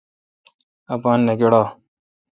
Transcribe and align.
اپان 0.93 1.19
نہ 1.27 1.33
کڑہ۔ 1.39 1.61